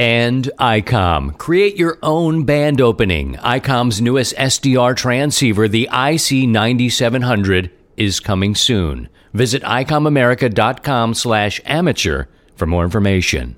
[0.00, 1.36] And ICOM.
[1.36, 3.34] Create your own band opening.
[3.34, 9.10] ICOM's newest SDR transceiver, the IC9700, is coming soon.
[9.34, 12.24] Visit icomamerica.com slash amateur
[12.56, 13.56] for more information.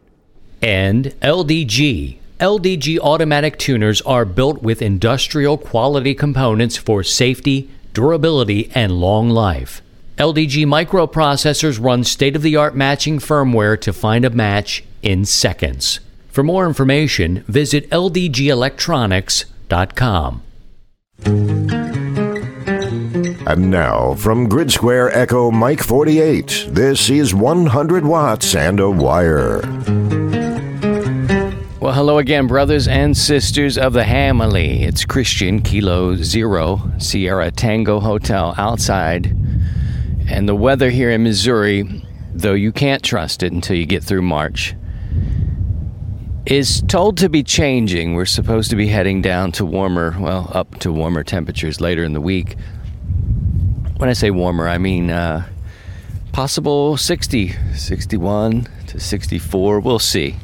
[0.60, 2.18] And LDG.
[2.40, 9.80] LDG automatic tuners are built with industrial quality components for safety, durability, and long life.
[10.18, 16.00] LDG microprocessors run state of the art matching firmware to find a match in seconds.
[16.32, 20.42] For more information, visit ldgelectronics.com.
[23.44, 29.60] And now, from Grid Square Echo Mike 48, this is 100 Watts and a Wire.
[31.80, 34.84] Well, hello again, brothers and sisters of the Hamily.
[34.84, 39.36] It's Christian Kilo Zero Sierra Tango Hotel outside.
[40.30, 44.22] And the weather here in Missouri, though you can't trust it until you get through
[44.22, 44.74] March,
[46.46, 48.14] is told to be changing.
[48.14, 52.12] We're supposed to be heading down to warmer, well, up to warmer temperatures later in
[52.12, 52.56] the week.
[53.96, 55.48] When I say warmer, I mean uh,
[56.32, 59.80] possible 60, 61 to 64.
[59.80, 60.36] We'll see.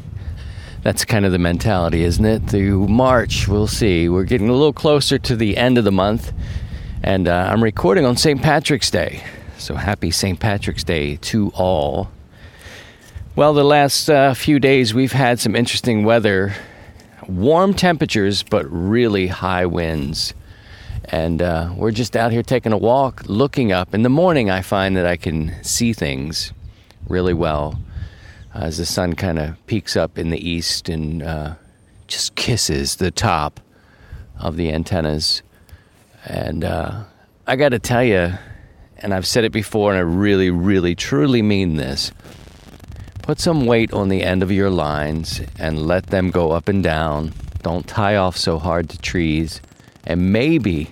[0.82, 2.44] That's kind of the mentality, isn't it?
[2.44, 4.08] Through March, we'll see.
[4.08, 6.32] We're getting a little closer to the end of the month,
[7.02, 8.40] and uh, I'm recording on St.
[8.40, 9.24] Patrick's Day.
[9.58, 10.38] So happy St.
[10.38, 12.10] Patrick's Day to all.
[13.38, 16.56] Well, the last uh, few days we've had some interesting weather.
[17.28, 20.34] Warm temperatures, but really high winds.
[21.04, 23.94] And uh, we're just out here taking a walk, looking up.
[23.94, 26.52] In the morning, I find that I can see things
[27.06, 27.78] really well
[28.54, 31.54] as the sun kind of peaks up in the east and uh,
[32.08, 33.60] just kisses the top
[34.40, 35.42] of the antennas.
[36.24, 37.04] And uh,
[37.46, 38.32] I got to tell you,
[38.96, 42.10] and I've said it before, and I really, really, truly mean this.
[43.28, 46.82] Put some weight on the end of your lines and let them go up and
[46.82, 47.34] down.
[47.62, 49.60] Don't tie off so hard to trees.
[50.06, 50.88] And maybe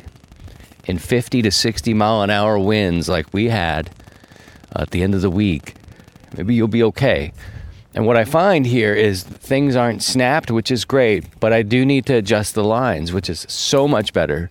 [0.84, 3.88] in 50 to 60 mile an hour winds like we had
[4.74, 5.76] at the end of the week,
[6.36, 7.32] maybe you'll be okay.
[7.94, 11.86] And what I find here is things aren't snapped, which is great, but I do
[11.86, 14.50] need to adjust the lines, which is so much better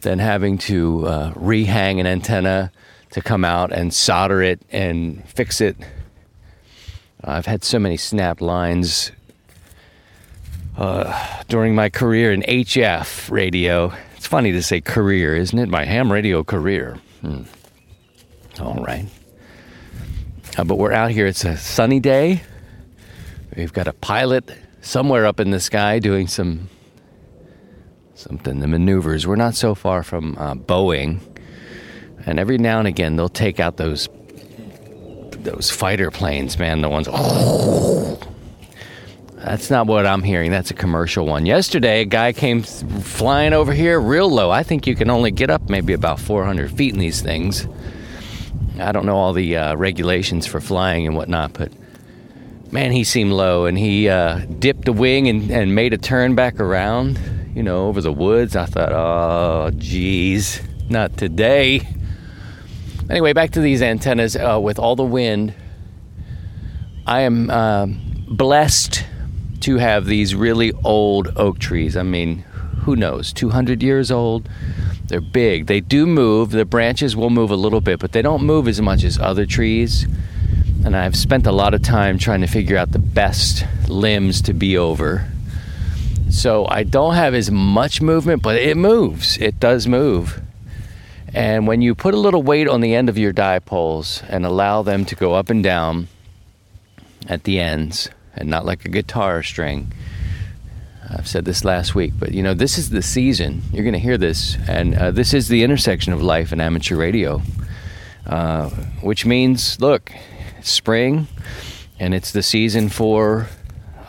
[0.00, 2.72] than having to uh, rehang an antenna
[3.10, 5.76] to come out and solder it and fix it.
[7.24, 9.12] I've had so many snap lines
[10.76, 13.92] uh, during my career in HF radio.
[14.16, 15.68] It's funny to say career, isn't it?
[15.68, 16.98] My ham radio career.
[17.20, 17.42] Hmm.
[18.60, 19.06] All right.
[20.58, 21.26] Uh, but we're out here.
[21.26, 22.42] It's a sunny day.
[23.56, 24.50] We've got a pilot
[24.80, 26.68] somewhere up in the sky doing some
[28.14, 29.26] something, the maneuvers.
[29.26, 31.20] We're not so far from uh, Boeing,
[32.26, 34.08] and every now and again they'll take out those
[35.44, 36.80] those fighter planes, man.
[36.80, 37.08] The ones.
[37.10, 38.18] Oh,
[39.34, 40.50] that's not what I'm hearing.
[40.50, 41.46] That's a commercial one.
[41.46, 44.50] Yesterday, a guy came flying over here real low.
[44.50, 47.66] I think you can only get up maybe about 400 feet in these things.
[48.78, 51.72] I don't know all the uh, regulations for flying and whatnot, but
[52.72, 56.34] man, he seemed low and he uh, dipped a wing and, and made a turn
[56.34, 57.18] back around,
[57.54, 58.56] you know, over the woods.
[58.56, 61.86] I thought, oh, geez, not today.
[63.10, 65.54] Anyway, back to these antennas uh, with all the wind.
[67.06, 67.86] I am uh,
[68.28, 69.04] blessed
[69.60, 71.96] to have these really old oak trees.
[71.96, 72.38] I mean,
[72.82, 74.48] who knows, 200 years old.
[75.06, 75.66] They're big.
[75.66, 76.50] They do move.
[76.50, 79.46] The branches will move a little bit, but they don't move as much as other
[79.46, 80.06] trees.
[80.84, 84.54] And I've spent a lot of time trying to figure out the best limbs to
[84.54, 85.28] be over.
[86.30, 89.36] So I don't have as much movement, but it moves.
[89.38, 90.40] It does move.
[91.34, 94.82] And when you put a little weight on the end of your dipoles and allow
[94.82, 96.08] them to go up and down
[97.28, 99.92] at the ends, and not like a guitar string.
[101.08, 103.62] I've said this last week, but you know, this is the season.
[103.72, 106.96] You're going to hear this, and uh, this is the intersection of life and amateur
[106.96, 107.42] radio,
[108.26, 108.70] uh,
[109.02, 110.10] which means, look,
[110.62, 111.26] spring,
[111.98, 113.48] and it's the season for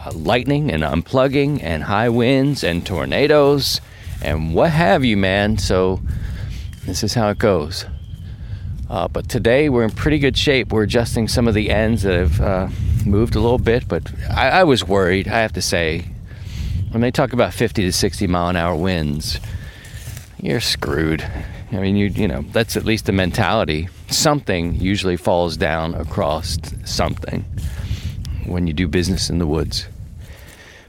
[0.05, 3.81] uh, lightning and unplugging and high winds and tornadoes
[4.21, 5.57] and what have you, man.
[5.57, 5.99] So,
[6.85, 7.85] this is how it goes.
[8.89, 10.71] Uh, but today we're in pretty good shape.
[10.71, 12.67] We're adjusting some of the ends that have uh,
[13.05, 15.27] moved a little bit, but I, I was worried.
[15.27, 16.05] I have to say,
[16.91, 19.39] when they talk about 50 to 60 mile an hour winds,
[20.39, 21.25] you're screwed.
[21.71, 23.89] I mean, you you know that's at least the mentality.
[24.09, 27.45] Something usually falls down across something
[28.45, 29.87] when you do business in the woods.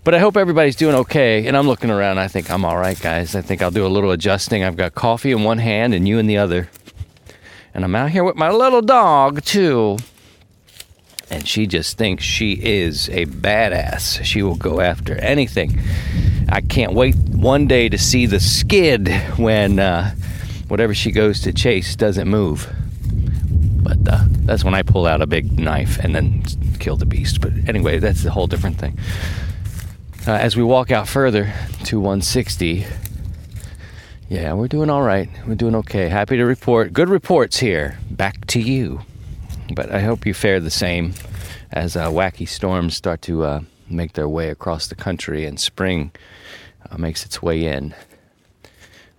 [0.05, 1.47] But I hope everybody's doing okay.
[1.47, 2.19] And I'm looking around.
[2.19, 3.35] I think I'm all right, guys.
[3.35, 4.63] I think I'll do a little adjusting.
[4.63, 6.69] I've got coffee in one hand and you in the other.
[7.73, 9.97] And I'm out here with my little dog, too.
[11.31, 14.23] And she just thinks she is a badass.
[14.25, 15.81] She will go after anything.
[16.51, 19.09] I can't wait one day to see the skid
[19.39, 20.15] when uh,
[20.69, 22.71] whatever she goes to chase doesn't move.
[23.83, 26.43] But uh, that's when I pull out a big knife and then
[26.79, 27.41] kill the beast.
[27.41, 28.99] But anyway, that's a whole different thing.
[30.27, 31.53] Uh, as we walk out further
[31.85, 32.87] to 160,
[34.31, 35.29] yeah, we're doing all right.
[35.47, 36.09] We're doing okay.
[36.09, 36.95] Happy to report.
[36.95, 37.99] Good reports here.
[38.11, 39.03] Back to you.
[39.75, 41.13] But I hope you fare the same
[41.71, 43.61] as uh, wacky storms start to uh,
[43.91, 46.11] make their way across the country and spring
[46.89, 47.95] uh, makes its way in.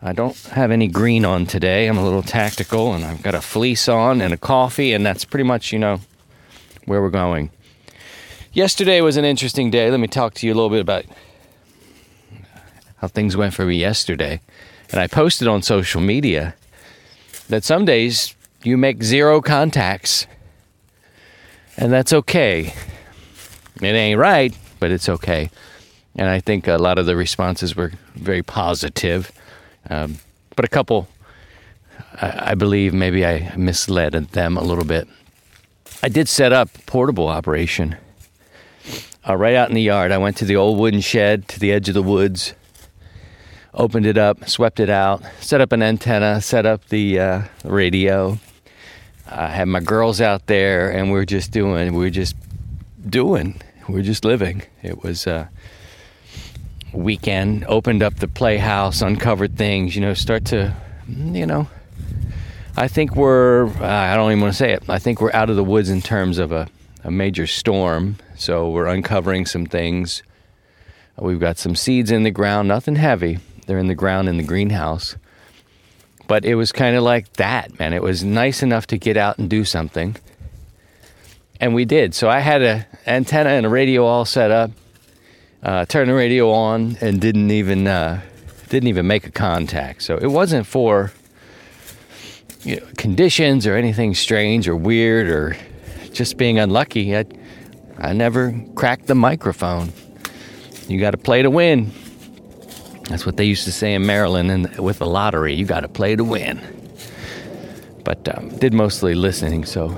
[0.02, 1.86] I don't have any green on today.
[1.86, 5.24] I'm a little tactical and I've got a fleece on and a coffee, and that's
[5.24, 6.00] pretty much, you know,
[6.86, 7.52] where we're going.
[8.56, 9.92] Yesterday was an interesting day.
[9.92, 11.04] Let me talk to you a little bit about
[12.96, 14.40] how things went for me yesterday.
[14.92, 16.56] And I posted on social media
[17.50, 20.25] that some days you make zero contacts,
[21.75, 22.74] and that's okay.
[23.81, 25.50] It ain't right, but it's okay.
[26.16, 29.34] And I think a lot of the responses were very positive.
[29.90, 30.19] Um,
[30.56, 31.10] but a couple,
[32.22, 35.10] I, I believe maybe I misled them a little bit.
[36.02, 37.98] I did set up portable operation
[39.27, 40.12] uh, right out in the yard.
[40.12, 42.54] I went to the old wooden shed to the edge of the woods,
[43.74, 48.38] opened it up, swept it out, set up an antenna, set up the uh, radio.
[49.27, 52.36] I had my girls out there, and we are just doing, we are just
[53.10, 54.62] doing, we are just living.
[54.83, 55.50] It was a
[56.94, 60.75] weekend, opened up the playhouse, uncovered things, you know, start to,
[61.07, 61.68] you know,
[62.78, 65.50] I think we're, uh, I don't even want to say it, I think we're out
[65.50, 66.68] of the woods in terms of a,
[67.04, 70.23] a major storm so we're uncovering some things.
[71.17, 73.39] We've got some seeds in the ground, nothing heavy.
[73.67, 75.15] They're in the ground in the greenhouse.
[76.27, 77.93] But it was kind of like that, man.
[77.93, 80.15] It was nice enough to get out and do something.
[81.59, 82.13] And we did.
[82.13, 84.71] So I had an antenna and a radio all set up.
[85.63, 88.21] Uh, turned the radio on and didn't even uh,
[88.69, 90.03] didn't even make a contact.
[90.03, 91.11] So it wasn't for
[92.61, 95.57] you know, conditions or anything strange or weird or
[96.11, 97.15] just being unlucky.
[97.15, 97.25] I,
[97.97, 99.94] I never cracked the microphone.
[100.88, 101.92] You got to play to win.
[103.09, 105.53] That's what they used to say in Maryland and with the lottery.
[105.53, 106.59] You got to play to win.
[108.03, 109.89] But um, did mostly listening, so.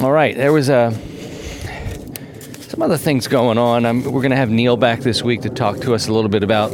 [0.00, 0.90] All right, there was a uh,
[2.60, 3.84] some other things going on.
[3.84, 6.30] Um, we're going to have Neil back this week to talk to us a little
[6.30, 6.70] bit about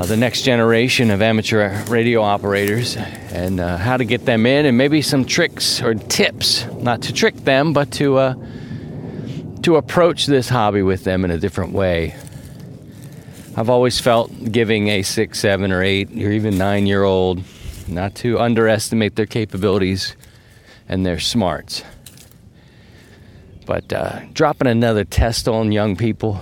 [0.00, 4.64] uh, the next generation of amateur radio operators and uh, how to get them in,
[4.64, 8.34] and maybe some tricks or tips, not to trick them, but to uh,
[9.62, 12.14] to approach this hobby with them in a different way.
[13.54, 17.42] I've always felt giving a six, seven, or eight, or even nine year old
[17.86, 20.16] not to underestimate their capabilities
[20.88, 21.84] and their smarts.
[23.66, 26.40] But uh, dropping another test on young people,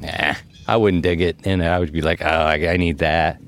[0.00, 0.36] nah,
[0.68, 1.38] I wouldn't dig it.
[1.44, 3.40] And I would be like, oh, I, I need that.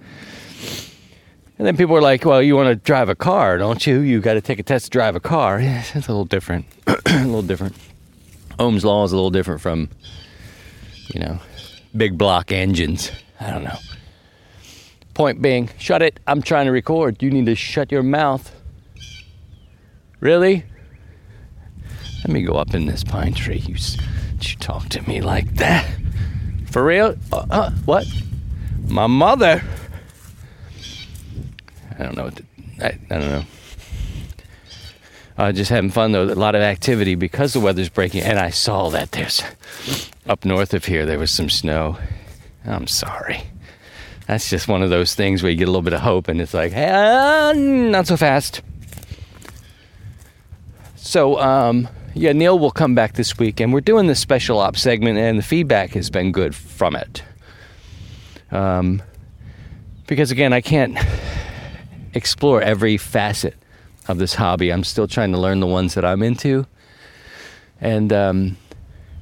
[1.59, 4.01] And then people were like, well, you want to drive a car, don't you?
[4.01, 5.61] You got to take a test to drive a car.
[5.61, 6.65] Yeah, it's a little different.
[6.87, 7.77] a little different.
[8.59, 9.91] Ohm's law is a little different from,
[11.13, 11.39] you know,
[11.95, 13.13] big block engines.
[13.39, 13.77] I don't know.
[15.13, 16.19] Point being, shut it.
[16.27, 17.23] I'm trying to record.
[17.23, 18.51] You need to shut your mouth.
[20.21, 20.65] Really?
[22.25, 23.59] Let me go up in this pine tree.
[23.59, 23.77] You,
[24.41, 25.87] you talk to me like that.
[26.71, 27.17] For real?
[27.33, 28.07] Uh, uh, what?
[28.87, 29.63] My mother.
[31.99, 32.41] I don't know what.
[32.81, 33.45] I, I don't know.
[35.37, 36.25] Uh, just having fun though.
[36.25, 39.43] A lot of activity because the weather's breaking, and I saw that there's
[40.27, 41.99] up north of here there was some snow.
[42.65, 43.43] I'm sorry.
[44.27, 46.41] That's just one of those things where you get a little bit of hope, and
[46.41, 48.61] it's like, hey, uh, not so fast.
[50.95, 54.77] So, um, yeah, Neil will come back this week, and we're doing this special op
[54.77, 57.23] segment, and the feedback has been good from it.
[58.51, 59.03] Um,
[60.07, 60.99] because again, I can't
[62.15, 63.55] explore every facet
[64.09, 64.73] of this hobby.
[64.73, 66.67] I'm still trying to learn the ones that I'm into,
[67.81, 68.57] and um,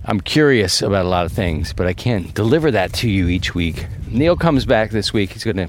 [0.05, 3.55] I'm curious about a lot of things, but I can't deliver that to you each
[3.55, 3.87] week.
[4.09, 5.33] Neil comes back this week.
[5.33, 5.69] He's going to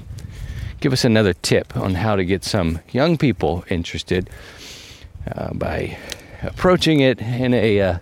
[0.80, 4.30] give us another tip on how to get some young people interested
[5.36, 5.98] uh, by
[6.42, 7.98] approaching it in a uh,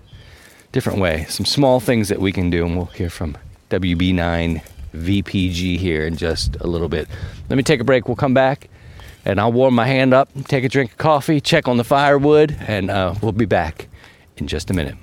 [0.73, 1.25] different way.
[1.29, 3.37] Some small things that we can do, and we'll hear from
[3.71, 4.63] WB9
[4.95, 7.09] VPG here in just a little bit.
[7.49, 8.09] Let me take a break.
[8.09, 8.69] We'll come back
[9.25, 12.57] and I'll warm my hand up, take a drink of coffee, check on the firewood,
[12.67, 13.89] and uh, we'll be back
[14.39, 14.97] in just a minute.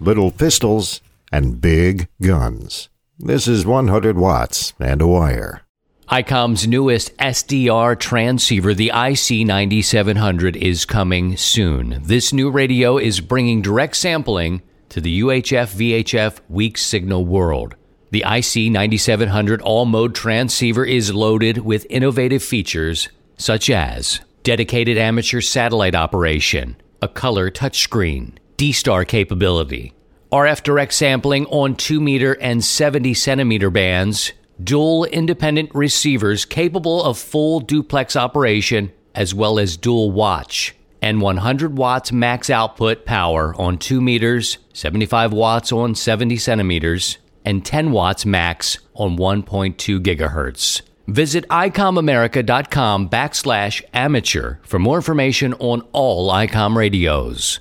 [0.00, 2.88] Little pistols and big guns.
[3.18, 5.62] This is 100 watts and a wire.
[6.10, 12.00] ICOM's newest SDR transceiver, the IC9700, is coming soon.
[12.02, 17.76] This new radio is bringing direct sampling to the UHF VHF weak signal world.
[18.10, 25.94] The IC9700 all mode transceiver is loaded with innovative features such as dedicated amateur satellite
[25.94, 29.92] operation, a color touchscreen, D Star capability,
[30.32, 34.32] RF direct sampling on 2 meter and 70 centimeter bands,
[34.64, 41.76] dual independent receivers capable of full duplex operation, as well as dual watch, and 100
[41.76, 48.26] watts max output power on 2 meters, 75 watts on 70 centimeters, and 10 watts
[48.26, 50.82] max on 1.2 gigahertz.
[51.06, 57.60] Visit icomamerica.com backslash amateur for more information on all ICOM radios.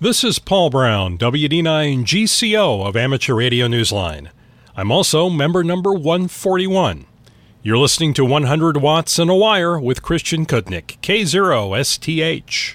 [0.00, 4.28] This is Paul Brown, WD9 GCO of Amateur Radio Newsline.
[4.76, 7.06] I'm also member number 141.
[7.62, 12.74] You're listening to 100 Watts and a Wire with Christian Cudnik, K0STH.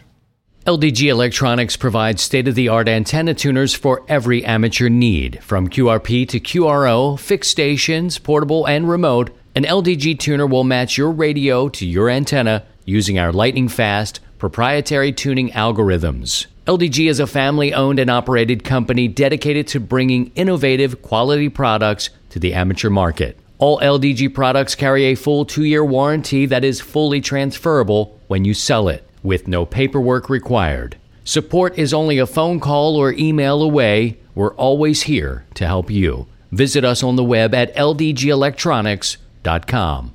[0.65, 5.43] LDG Electronics provides state of the art antenna tuners for every amateur need.
[5.43, 11.11] From QRP to QRO, fixed stations, portable, and remote, an LDG tuner will match your
[11.11, 16.45] radio to your antenna using our lightning fast proprietary tuning algorithms.
[16.69, 22.37] LDG is a family owned and operated company dedicated to bringing innovative quality products to
[22.37, 23.39] the amateur market.
[23.57, 28.53] All LDG products carry a full two year warranty that is fully transferable when you
[28.53, 30.95] sell it, with no paperwork required.
[31.23, 34.19] Support is only a phone call or email away.
[34.35, 36.27] We're always here to help you.
[36.51, 40.13] Visit us on the web at ldgelectronics.com.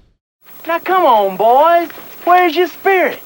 [0.68, 1.90] Now come on, boys.
[2.25, 3.20] Where's your spirit?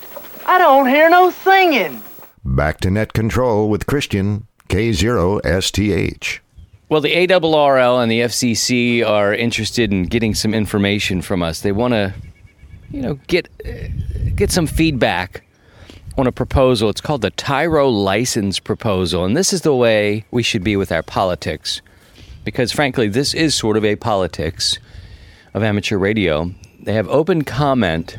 [0.47, 2.03] I don't hear no singing.
[2.45, 6.41] Back to net control with Christian, K0STH.
[6.89, 11.61] Well, the ARRL and the FCC are interested in getting some information from us.
[11.61, 12.15] They want to,
[12.91, 13.49] you know, get
[14.37, 15.45] get some feedback
[16.17, 16.89] on a proposal.
[16.89, 20.91] It's called the Tyro license proposal, and this is the way we should be with
[20.91, 21.83] our politics,
[22.45, 24.79] because frankly, this is sort of a politics
[25.53, 26.51] of amateur radio.
[26.81, 28.19] They have open comment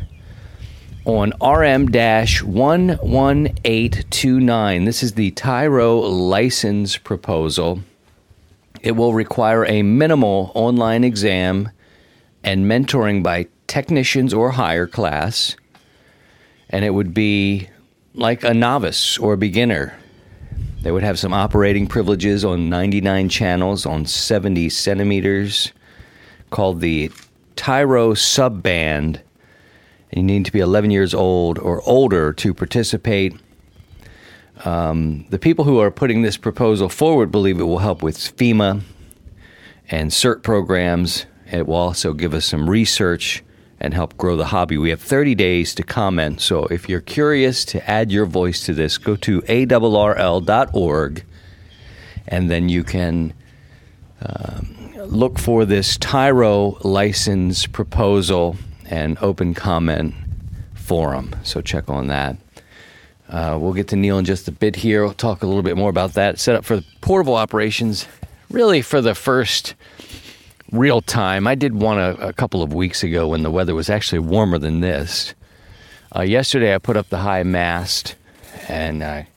[1.09, 4.85] on RM 11829.
[4.85, 7.79] This is the Tyro license proposal.
[8.81, 11.71] It will require a minimal online exam
[12.43, 15.55] and mentoring by technicians or higher class.
[16.69, 17.69] And it would be
[18.13, 19.97] like a novice or a beginner.
[20.83, 25.73] They would have some operating privileges on 99 channels on 70 centimeters
[26.51, 27.09] called the
[27.55, 29.21] Tyro subband
[30.11, 33.35] you need to be 11 years old or older to participate.
[34.65, 38.81] Um, the people who are putting this proposal forward believe it will help with FEMA
[39.89, 41.25] and CERT programs.
[41.51, 43.43] It will also give us some research
[43.79, 44.77] and help grow the hobby.
[44.77, 46.41] We have 30 days to comment.
[46.41, 51.23] So if you're curious to add your voice to this, go to arrl.org
[52.27, 53.33] and then you can
[54.21, 58.57] um, look for this Tyro license proposal
[58.89, 60.13] and open comment
[60.73, 61.35] forum.
[61.43, 62.37] So check on that.
[63.29, 65.03] Uh, we'll get to Neil in just a bit here.
[65.03, 66.39] We'll talk a little bit more about that.
[66.39, 68.07] Set up for portable operations,
[68.49, 69.75] really for the first
[70.71, 71.45] real time.
[71.45, 74.57] I did one a, a couple of weeks ago when the weather was actually warmer
[74.57, 75.35] than this.
[76.15, 78.15] Uh, yesterday, I put up the high mast
[78.67, 79.27] and I,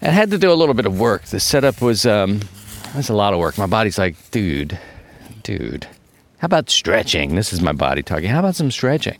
[0.00, 1.24] I had to do a little bit of work.
[1.24, 2.40] The setup was um,
[2.94, 3.58] a lot of work.
[3.58, 4.78] My body's like, dude,
[5.42, 5.88] dude,
[6.38, 7.34] how about stretching?
[7.34, 8.28] This is my body talking.
[8.28, 9.18] How about some stretching?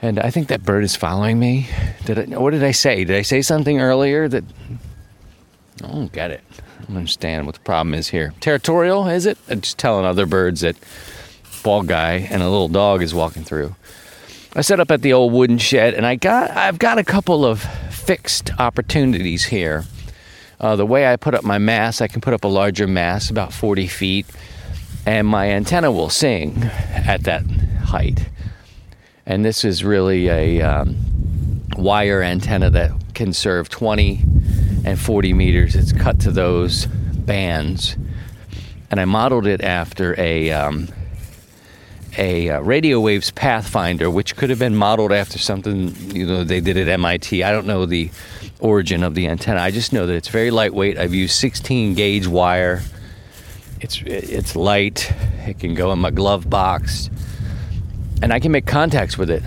[0.00, 1.68] And I think that bird is following me.
[2.06, 3.04] Did I, what did I say?
[3.04, 4.44] Did I say something earlier that
[5.82, 6.42] I don't get it?
[6.78, 8.32] I don't understand what the problem is here.
[8.40, 9.36] Territorial, is it?
[9.48, 10.76] I'm just telling other birds that
[11.62, 13.74] bald guy and a little dog is walking through.
[14.54, 17.44] I set up at the old wooden shed, and I got I've got a couple
[17.44, 19.84] of fixed opportunities here.
[20.58, 23.28] Uh, the way I put up my mass, I can put up a larger mass,
[23.28, 24.26] about 40 feet
[25.08, 27.42] and my antenna will sing at that
[27.86, 28.28] height.
[29.24, 30.96] And this is really a um,
[31.78, 34.20] wire antenna that can serve 20
[34.84, 35.74] and 40 meters.
[35.74, 37.96] It's cut to those bands.
[38.90, 40.88] And I modeled it after a, um,
[42.18, 46.60] a uh, radio waves pathfinder, which could have been modeled after something you know they
[46.60, 47.42] did at MIT.
[47.42, 48.10] I don't know the
[48.60, 49.60] origin of the antenna.
[49.60, 50.98] I just know that it's very lightweight.
[50.98, 52.82] I've used 16 gauge wire.
[53.80, 55.12] It's it's light.
[55.46, 57.10] It can go in my glove box,
[58.22, 59.42] and I can make contacts with it.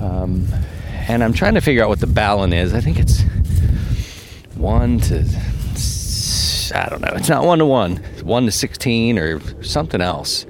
[0.00, 0.48] Um,
[1.08, 2.74] and I'm trying to figure out what the balun is.
[2.74, 3.22] I think it's
[4.56, 5.24] one to
[6.74, 7.12] I don't know.
[7.14, 7.98] It's not one to one.
[8.12, 10.46] It's one to 16 or something else.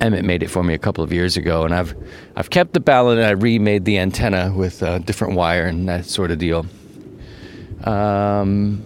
[0.00, 1.94] Emmett made it for me a couple of years ago, and I've
[2.36, 6.04] I've kept the balun and I remade the antenna with a different wire and that
[6.04, 6.66] sort of deal.
[7.84, 8.82] Um,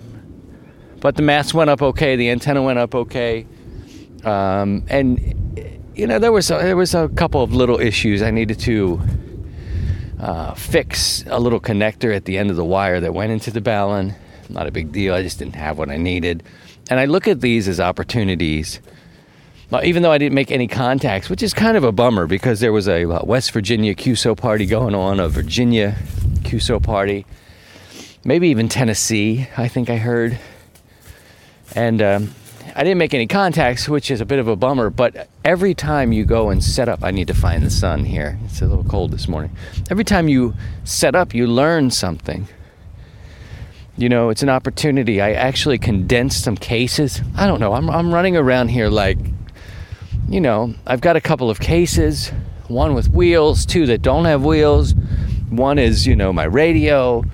[1.00, 3.46] but the mast went up okay, the antenna went up okay,
[4.24, 5.18] um, and
[5.94, 9.00] you know there was a, there was a couple of little issues I needed to
[10.20, 13.60] uh, fix a little connector at the end of the wire that went into the
[13.60, 14.14] balun.
[14.48, 15.14] Not a big deal.
[15.14, 16.42] I just didn't have what I needed,
[16.90, 18.80] and I look at these as opportunities
[19.82, 22.72] even though I didn't make any contacts, which is kind of a bummer because there
[22.72, 25.94] was a uh, West Virginia QSO party going on, a Virginia
[26.42, 27.26] QSO party,
[28.24, 30.38] maybe even Tennessee, I think I heard.
[31.74, 32.34] And um,
[32.74, 36.12] I didn't make any contacts, which is a bit of a bummer, but every time
[36.12, 38.38] you go and set up, I need to find the sun here.
[38.44, 39.50] It's a little cold this morning.
[39.90, 42.48] Every time you set up, you learn something.
[43.96, 45.20] You know, it's an opportunity.
[45.20, 47.20] I actually condensed some cases.
[47.36, 47.74] I don't know.
[47.74, 49.18] I'm, I'm running around here like
[50.28, 52.28] you know, I've got a couple of cases,
[52.68, 54.94] one with wheels, two that don't have wheels.
[55.48, 57.24] One is, you know, my radio.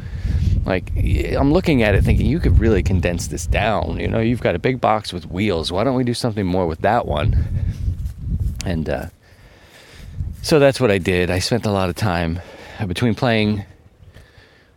[0.65, 3.99] Like, I'm looking at it thinking, you could really condense this down.
[4.01, 5.71] You know, you've got a big box with wheels.
[5.71, 7.45] Why don't we do something more with that one?
[8.65, 9.07] And uh,
[10.43, 11.31] so that's what I did.
[11.31, 12.41] I spent a lot of time
[12.87, 13.65] between playing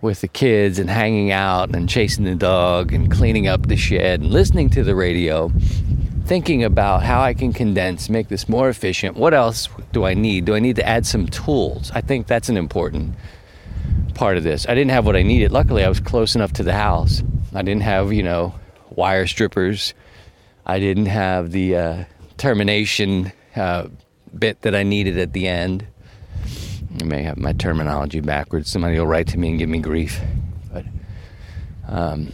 [0.02, 4.20] with the kids and hanging out and chasing the dog and cleaning up the shed
[4.20, 5.52] and listening to the radio
[6.26, 9.16] thinking about how I can condense, make this more efficient.
[9.16, 10.44] What else do I need?
[10.44, 11.90] Do I need to add some tools?
[11.96, 13.16] I think that's an important
[14.18, 14.68] part of this.
[14.68, 15.52] I didn't have what I needed.
[15.52, 17.24] Luckily, I was close enough to the house.
[17.54, 18.54] I didn't have, you know,
[18.90, 19.94] wire strippers.
[20.66, 22.04] I didn't have the uh,
[22.38, 23.88] termination uh,
[24.38, 25.86] bit that I needed at the end.
[27.00, 28.70] I may have my terminology backwards.
[28.70, 30.20] Somebody will write to me and give me grief.
[30.74, 30.86] But
[31.88, 32.34] um,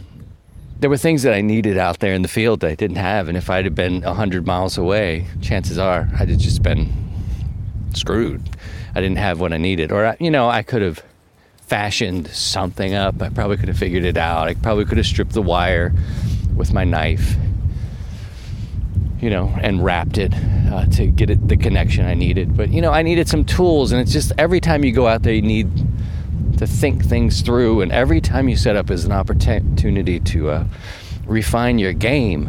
[0.80, 3.28] there were things that I needed out there in the field that I didn't have,
[3.28, 6.92] and if I'd have been hundred miles away, chances are I'd have just been
[7.92, 8.42] screwed.
[8.94, 11.02] I didn't have what I needed, or you know, I could have
[11.74, 13.20] fashioned something up.
[13.20, 14.46] I probably could have figured it out.
[14.46, 15.92] I probably could have stripped the wire
[16.54, 17.34] with my knife,
[19.20, 20.32] you know, and wrapped it
[20.72, 22.56] uh, to get it the connection I needed.
[22.56, 25.24] But you know, I needed some tools, and it's just every time you go out
[25.24, 25.68] there, you need
[26.58, 30.64] to think things through, and every time you set up is an opportunity to uh,
[31.26, 32.46] refine your game.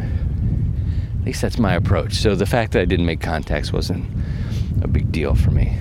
[1.22, 2.14] At least that's my approach.
[2.14, 4.06] So the fact that I didn't make contacts wasn't
[4.84, 5.80] a big deal for me.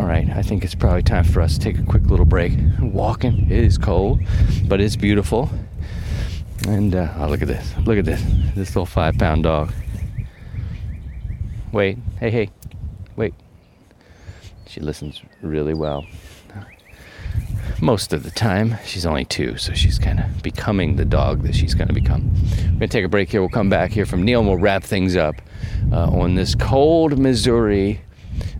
[0.00, 2.54] All right, I think it's probably time for us to take a quick little break.
[2.80, 4.20] Walking, it is cold,
[4.66, 5.50] but it's beautiful.
[6.66, 7.74] And uh, oh, look at this!
[7.84, 8.22] Look at this!
[8.54, 9.74] This little five-pound dog.
[11.70, 12.50] Wait, hey, hey,
[13.16, 13.34] wait.
[14.66, 16.06] She listens really well
[17.82, 18.78] most of the time.
[18.86, 22.32] She's only two, so she's kind of becoming the dog that she's going to become.
[22.32, 23.42] We're going to take a break here.
[23.42, 25.34] We'll come back here from Neil and we'll wrap things up
[25.92, 28.00] uh, on this cold Missouri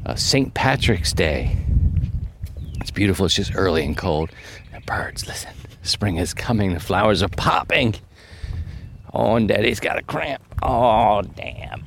[0.06, 0.52] uh, St.
[0.54, 1.56] Patrick's Day.
[2.80, 3.26] It's beautiful.
[3.26, 4.30] It's just early and cold.
[4.72, 5.52] The birds, listen.
[5.82, 6.74] Spring is coming.
[6.74, 7.96] The flowers are popping.
[9.12, 10.42] Oh, and Daddy's got a cramp.
[10.62, 11.84] Oh, damn.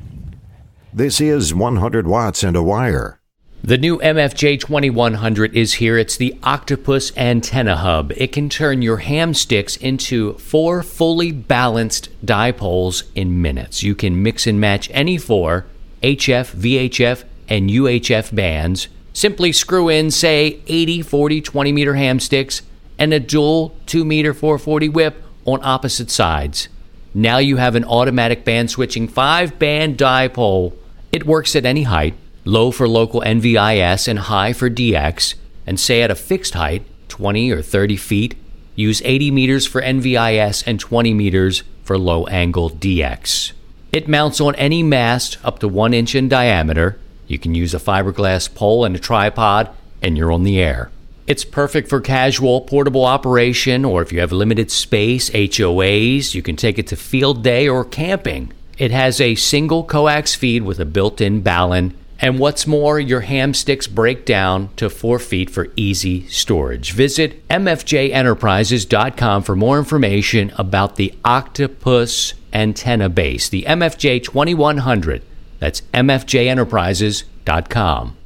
[0.92, 3.20] This is 100 watts and a wire.
[3.66, 5.98] The new MFJ 2100 is here.
[5.98, 8.12] It's the Octopus Antenna Hub.
[8.18, 13.82] It can turn your ham sticks into four fully balanced dipoles in minutes.
[13.82, 15.66] You can mix and match any four
[16.02, 18.88] HF, VHF, and UHF bands.
[19.14, 22.62] Simply screw in, say, 80, 40, 20 meter ham sticks
[22.98, 26.70] and a dual 2 meter 440 whip on opposite sides.
[27.14, 30.74] Now you have an automatic band switching 5 band dipole.
[31.12, 36.02] It works at any height low for local NVIS and high for DX, and say
[36.02, 38.36] at a fixed height, 20 or 30 feet,
[38.76, 43.54] use 80 meters for NVIS and 20 meters for low angle DX.
[43.92, 47.00] It mounts on any mast up to 1 inch in diameter.
[47.28, 49.70] You can use a fiberglass pole and a tripod,
[50.02, 50.92] and you're on the air.
[51.26, 56.56] It's perfect for casual portable operation, or if you have limited space, HOAs, you can
[56.56, 58.52] take it to field day or camping.
[58.78, 63.20] It has a single coax feed with a built in balun and what's more, your
[63.20, 66.94] ham sticks break down to four feet for easy storage.
[66.94, 75.22] Visit MFJEnterprises.com for more information about the Octopus antenna base, the MFJ 2100.
[75.64, 78.18] That's mfjenterprises.com.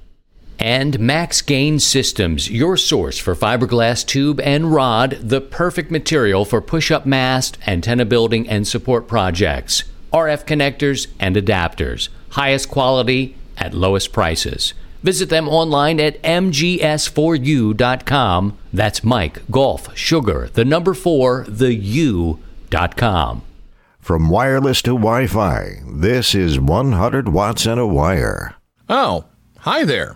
[0.58, 6.62] And Max Gain Systems, your source for fiberglass tube and rod, the perfect material for
[6.62, 9.84] push up mast, antenna building, and support projects.
[10.12, 12.10] RF connectors and adapters.
[12.30, 14.73] Highest quality at lowest prices.
[15.04, 18.58] Visit them online at mgs4u.com.
[18.73, 23.43] That's Mike, Golf, Sugar, the number four, the U.com.
[24.08, 28.56] From wireless to Wi Fi, this is 100 Watts and a Wire.
[28.88, 29.26] Oh,
[29.60, 30.15] hi there.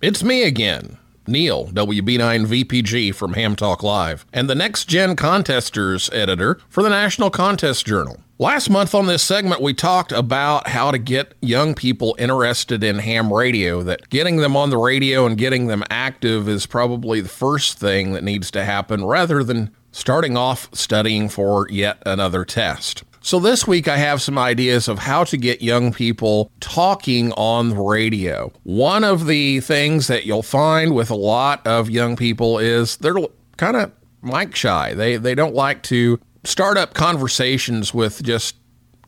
[0.00, 0.96] It's me again,
[1.26, 7.28] Neil, WB9VPG from Ham Talk Live, and the Next Gen Contesters editor for the National
[7.28, 8.16] Contest Journal.
[8.38, 13.00] Last month on this segment, we talked about how to get young people interested in
[13.00, 17.28] ham radio, that getting them on the radio and getting them active is probably the
[17.28, 23.02] first thing that needs to happen rather than starting off studying for yet another test.
[23.26, 27.70] So, this week I have some ideas of how to get young people talking on
[27.70, 28.52] the radio.
[28.62, 33.16] One of the things that you'll find with a lot of young people is they're
[33.56, 33.90] kind of
[34.22, 34.94] mic shy.
[34.94, 38.54] They, they don't like to start up conversations with just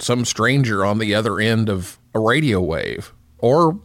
[0.00, 3.78] some stranger on the other end of a radio wave or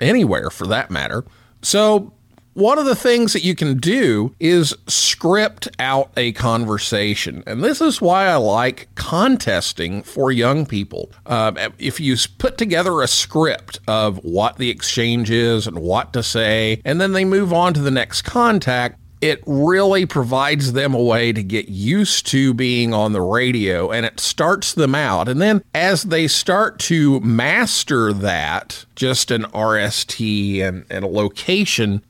[0.00, 1.26] anywhere for that matter.
[1.60, 2.14] So,
[2.54, 7.42] one of the things that you can do is script out a conversation.
[7.46, 11.10] And this is why I like contesting for young people.
[11.26, 16.22] Um, if you put together a script of what the exchange is and what to
[16.22, 21.02] say, and then they move on to the next contact, it really provides them a
[21.02, 25.28] way to get used to being on the radio and it starts them out.
[25.28, 32.02] And then as they start to master that, just an RST and, and a location,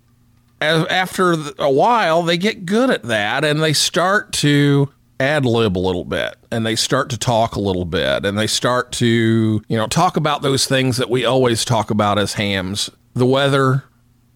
[0.65, 5.81] after a while, they get good at that and they start to ad lib a
[5.81, 9.77] little bit and they start to talk a little bit and they start to, you
[9.77, 13.85] know, talk about those things that we always talk about as hams the weather,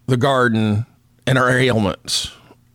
[0.07, 0.85] the garden,
[1.27, 2.31] and our ailments.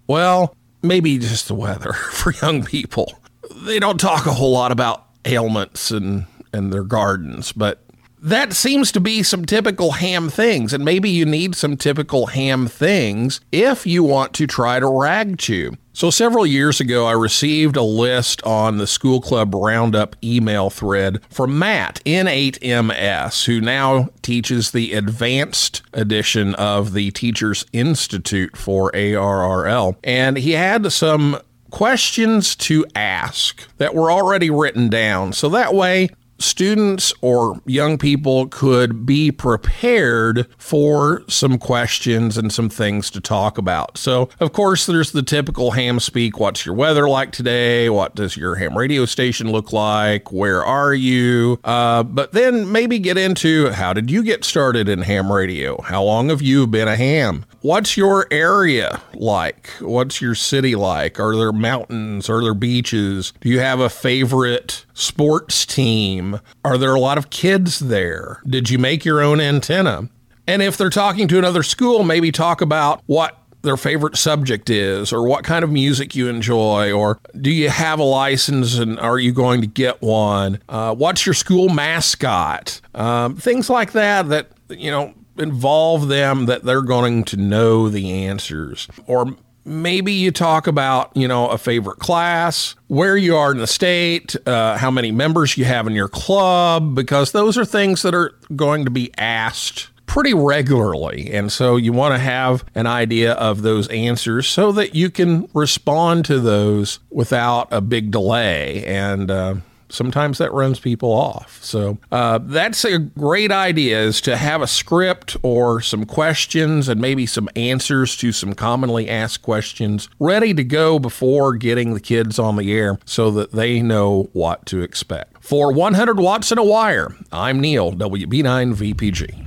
[0.07, 3.21] Well, maybe just the weather for young people.
[3.62, 7.84] They don't talk a whole lot about ailments and, and their gardens, but
[8.25, 12.67] that seems to be some typical ham things, and maybe you need some typical ham
[12.67, 15.77] things if you want to try to rag chew.
[15.93, 21.21] So, several years ago, I received a list on the School Club Roundup email thread
[21.29, 29.97] from Matt, N8MS, who now teaches the advanced edition of the Teachers Institute for ARRL.
[30.03, 31.39] And he had some
[31.71, 35.33] questions to ask that were already written down.
[35.35, 36.09] So that way
[36.45, 43.59] students or young people could be prepared for some questions and some things to talk
[43.59, 43.99] about.
[43.99, 47.89] So, of course, there's the typical ham speak what's your weather like today?
[47.89, 50.33] What does your ham radio station look like?
[50.33, 51.59] Where are you?
[51.65, 55.81] Uh, but then maybe get into how did you get started in ham radio?
[55.83, 57.45] How long have you been a ham?
[57.61, 59.69] What's your area like?
[59.81, 61.19] What's your city like?
[61.19, 62.29] Are there mountains?
[62.29, 63.33] Are there beaches?
[63.41, 66.41] Do you have a favorite sports team?
[66.65, 68.41] Are there a lot of kids there?
[68.47, 70.09] Did you make your own antenna?
[70.47, 75.13] And if they're talking to another school, maybe talk about what their favorite subject is
[75.13, 79.19] or what kind of music you enjoy or do you have a license and are
[79.19, 84.49] you going to get one uh, what's your school mascot um, things like that that
[84.69, 90.66] you know involve them that they're going to know the answers or maybe you talk
[90.66, 95.11] about you know a favorite class where you are in the state uh, how many
[95.11, 99.11] members you have in your club because those are things that are going to be
[99.16, 101.33] asked pretty regularly.
[101.33, 105.48] And so you want to have an idea of those answers so that you can
[105.55, 108.85] respond to those without a big delay.
[108.85, 109.55] And uh,
[109.95, 111.63] sometimes that runs people off.
[111.63, 117.01] So uh, that's a great idea is to have a script or some questions and
[117.01, 122.39] maybe some answers to some commonly asked questions ready to go before getting the kids
[122.39, 125.43] on the air so that they know what to expect.
[125.43, 129.45] For 100 watts in a wire, I'm Neil, WB9VPG.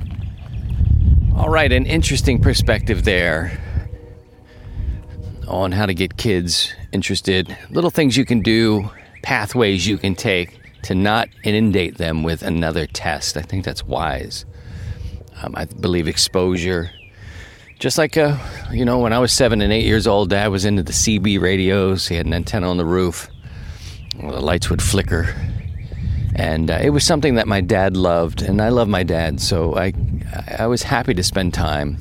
[1.36, 3.60] All right, an interesting perspective there
[5.48, 7.56] on how to get kids interested.
[7.70, 8.90] Little things you can do
[9.28, 13.36] pathways you can take to not inundate them with another test.
[13.36, 14.46] I think that's wise.
[15.42, 16.92] Um, I believe exposure.
[17.78, 18.38] Just like, uh,
[18.72, 21.42] you know, when I was seven and eight years old, dad was into the CB
[21.42, 22.08] radios.
[22.08, 23.28] He had an antenna on the roof.
[24.18, 25.36] Well, the lights would flicker.
[26.36, 29.76] And uh, it was something that my dad loved, and I love my dad, so
[29.76, 29.92] I,
[30.58, 31.98] I was happy to spend time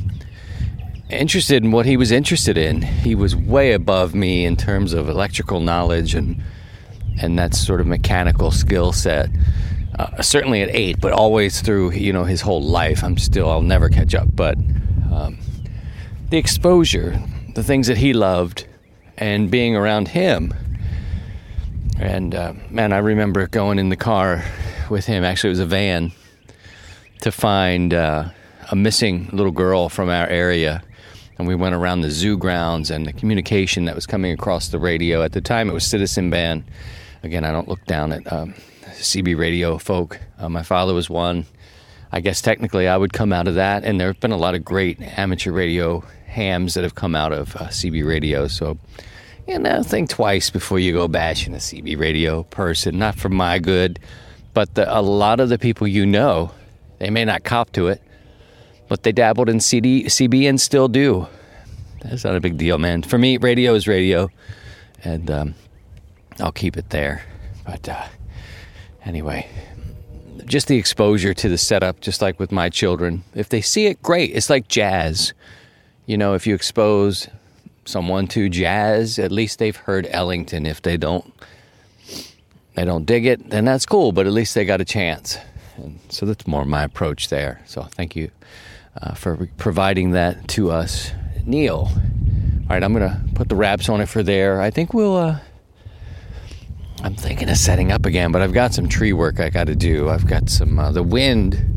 [1.11, 2.83] interested in what he was interested in.
[2.83, 6.41] He was way above me in terms of electrical knowledge and
[7.21, 9.31] and that sort of mechanical skill set.
[9.99, 13.03] uh, certainly at eight, but always through you know his whole life.
[13.03, 14.57] I'm still I'll never catch up, but
[15.13, 15.39] um,
[16.31, 17.21] the exposure,
[17.55, 18.67] the things that he loved,
[19.17, 20.53] and being around him.
[21.99, 24.45] And uh, man, I remember going in the car
[24.91, 25.25] with him.
[25.25, 26.13] Actually, it was a van
[27.23, 28.29] to find uh,
[28.71, 30.83] a missing little girl from our area.
[31.39, 34.79] And we went around the zoo grounds and the communication that was coming across the
[34.79, 35.23] radio.
[35.23, 36.65] At the time, it was Citizen Band.
[37.27, 40.21] Again, I don't look down at um, CB radio folk.
[40.39, 41.45] Uh, my father was one.
[42.13, 43.83] I guess technically I would come out of that.
[43.83, 47.33] And there have been a lot of great amateur radio hams that have come out
[47.33, 48.47] of uh, CB radio.
[48.47, 48.79] So,
[49.49, 52.97] you know, think twice before you go bashing a CB radio person.
[52.97, 53.99] Not for my good,
[54.55, 56.53] but the, a lot of the people you know,
[57.01, 58.01] they may not cop to it,
[58.87, 61.27] but they dabbled in CD, CB and still do.
[62.03, 63.03] That's not a big deal, man.
[63.03, 64.31] For me, radio is radio,
[65.03, 65.55] and um,
[66.41, 67.25] I'll keep it there.
[67.65, 68.07] But uh,
[69.05, 69.49] anyway,
[70.45, 73.25] just the exposure to the setup, just like with my children.
[73.35, 74.31] If they see it, great.
[74.35, 75.33] It's like jazz.
[76.07, 77.29] You know, if you expose
[77.85, 80.67] someone to jazz, at least they've heard Ellington.
[80.67, 81.33] If they don't,
[82.75, 84.13] they don't dig it, then that's cool.
[84.13, 85.39] But at least they got a chance.
[85.77, 87.61] And so that's more my approach there.
[87.67, 88.31] So thank you
[89.01, 91.11] uh, for providing that to us,
[91.45, 91.91] Neil.
[91.91, 94.61] All right, I'm gonna put the wraps on it for there.
[94.61, 95.17] I think we'll.
[95.17, 95.39] Uh,
[97.03, 99.77] I'm thinking of setting up again, but I've got some tree work I got to
[99.77, 100.09] do.
[100.09, 101.75] I've got some uh, the wind.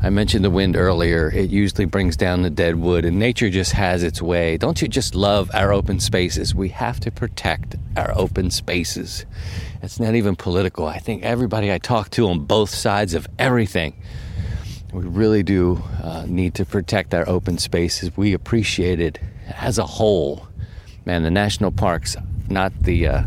[0.00, 1.30] I mentioned the wind earlier.
[1.34, 4.56] It usually brings down the dead wood, and nature just has its way.
[4.56, 6.54] Don't you just love our open spaces?
[6.54, 9.26] We have to protect our open spaces.
[9.82, 10.86] It's not even political.
[10.86, 13.96] I think everybody I talk to on both sides of everything,
[14.92, 18.16] we really do uh, need to protect our open spaces.
[18.16, 19.18] We appreciate it
[19.56, 20.46] as a whole.
[21.06, 22.16] Man, the national parks,
[22.48, 23.08] not the.
[23.08, 23.22] Uh,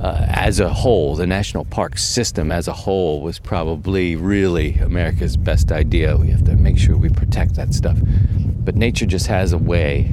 [0.00, 5.36] uh, as a whole, the national park system as a whole was probably really America's
[5.36, 6.16] best idea.
[6.16, 7.98] We have to make sure we protect that stuff.
[8.36, 10.10] But nature just has a way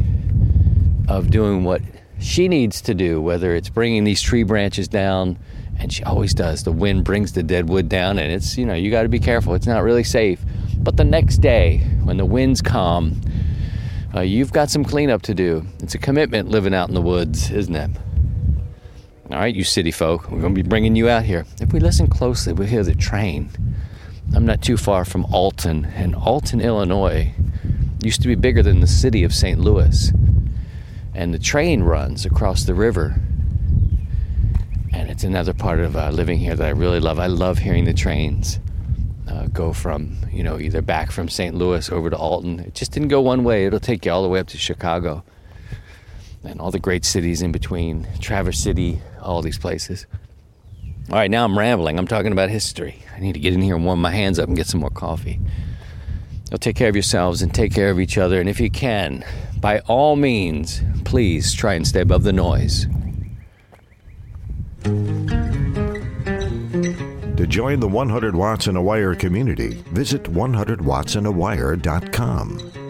[1.07, 1.81] of doing what
[2.19, 5.39] she needs to do, whether it's bringing these tree branches down,
[5.79, 6.63] and she always does.
[6.63, 9.19] The wind brings the dead wood down, and it's, you know, you got to be
[9.19, 9.55] careful.
[9.55, 10.39] It's not really safe.
[10.77, 13.19] But the next day, when the wind's calm,
[14.13, 15.65] uh, you've got some cleanup to do.
[15.79, 17.89] It's a commitment living out in the woods, isn't it?
[19.31, 21.45] All right, you city folk, we're going to be bringing you out here.
[21.61, 23.49] If we listen closely, we'll hear the train.
[24.35, 27.33] I'm not too far from Alton, and Alton, Illinois
[28.03, 29.57] used to be bigger than the city of St.
[29.57, 30.11] Louis.
[31.13, 33.15] And the train runs across the river.
[34.91, 37.17] And it's another part of uh, living here that I really love.
[37.17, 38.59] I love hearing the trains
[39.29, 41.55] uh, go from, you know, either back from St.
[41.55, 42.59] Louis over to Alton.
[42.59, 45.23] It just didn't go one way, it'll take you all the way up to Chicago
[46.43, 50.05] and all the great cities in between, Traverse City, all these places.
[51.09, 51.99] All right, now I'm rambling.
[51.99, 53.03] I'm talking about history.
[53.15, 54.89] I need to get in here and warm my hands up and get some more
[54.89, 55.39] coffee.
[56.49, 58.39] You'll take care of yourselves and take care of each other.
[58.39, 59.23] And if you can,
[59.59, 62.87] by all means, please try and stay above the noise.
[67.35, 72.80] To join the 100 Watts in a Wire community, visit 100wattsinaWire.com.